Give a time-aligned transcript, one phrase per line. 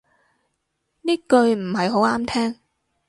[1.03, 2.59] 呢句唔係好啱聽